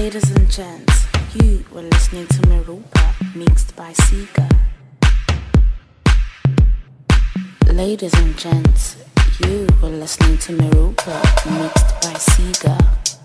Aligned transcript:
Ladies 0.00 0.30
and 0.30 0.48
gents, 0.48 1.06
you 1.34 1.64
were 1.72 1.82
listening 1.82 2.28
to 2.28 2.40
Meropa, 2.42 3.34
mixed 3.34 3.74
by 3.74 3.92
Ceega. 3.92 4.48
Ladies 7.72 8.14
and 8.14 8.38
gents, 8.38 8.96
you 9.44 9.66
were 9.82 9.88
listening 9.88 10.38
to 10.38 10.52
Meropa, 10.52 11.18
mixed 11.60 12.00
by 12.00 12.14
Ceega. 12.14 13.17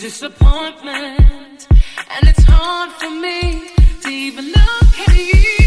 disappointment, 0.00 1.68
and 1.68 2.28
it's 2.28 2.42
hard 2.44 2.90
for 2.92 3.10
me 3.10 3.68
to 4.00 4.08
even 4.08 4.46
look 4.46 5.08
at 5.08 5.14
you. 5.14 5.59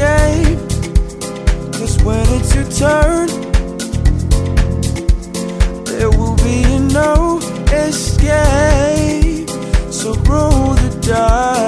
escape. 0.00 0.58
Cause 1.72 2.02
when 2.02 2.26
it's 2.28 2.54
your 2.54 2.64
turn, 2.70 3.28
there 5.84 6.10
will 6.10 6.36
be 6.36 6.78
no 6.78 7.38
escape. 7.72 9.48
So 9.92 10.14
roll 10.24 10.74
the 10.74 11.00
dice. 11.02 11.59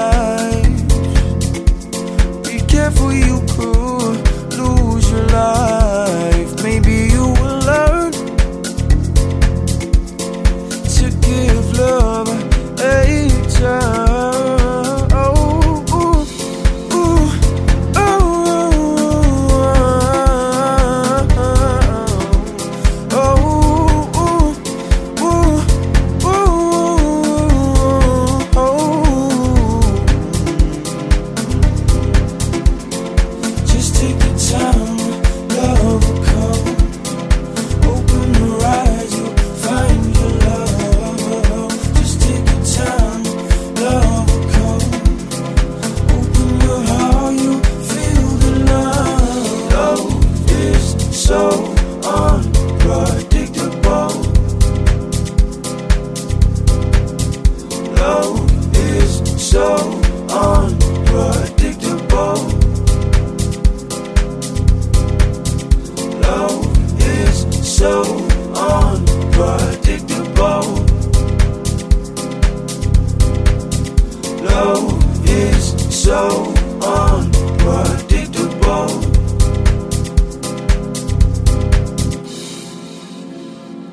Love 74.54 75.28
is 75.28 75.64
so 76.04 76.52
unpredictable. 76.82 78.90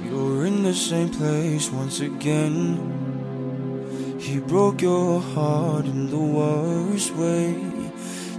You're 0.03 0.45
in 0.45 0.63
the 0.63 0.73
same 0.73 1.09
place 1.09 1.71
once 1.71 1.99
again. 1.99 2.79
He 4.19 4.39
broke 4.39 4.81
your 4.81 5.21
heart 5.21 5.85
in 5.85 6.09
the 6.09 6.17
worst 6.17 7.13
way. 7.15 7.53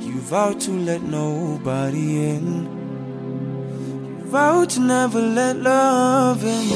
You 0.01 0.21
vowed 0.21 0.61
to 0.63 0.73
let 0.73 1.03
nobody 1.03 2.35
in. 2.35 2.80
Vowed 4.31 4.71
to 4.71 4.81
never 4.81 5.21
let 5.21 5.57
love 5.57 6.45
in. 6.45 6.69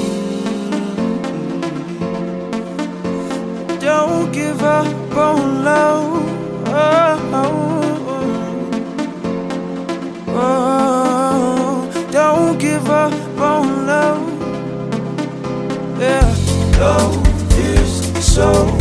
Don't 3.79 4.33
give 4.33 4.61
up 4.61 5.17
on 5.17 5.65
love. 5.65 6.25
Oh, 6.67 7.53
oh, 10.29 12.09
Don't 12.11 12.59
give 12.59 12.91
up 12.91 13.13
on 13.39 13.87
love. 13.87 14.41
Yeah. 16.01 16.27
Love 16.81 17.17
is 17.57 18.03
so 18.35 18.74